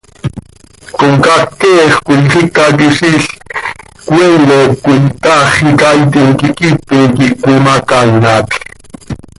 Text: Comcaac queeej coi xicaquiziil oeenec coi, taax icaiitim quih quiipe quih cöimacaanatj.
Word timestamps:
Comcaac 0.97 1.47
queeej 1.59 1.91
coi 2.05 2.21
xicaquiziil 2.31 3.23
oeenec 4.15 4.71
coi, 4.83 4.99
taax 5.23 5.51
icaiitim 5.69 6.29
quih 6.39 6.53
quiipe 6.57 6.97
quih 7.15 7.33
cöimacaanatj. 7.43 8.51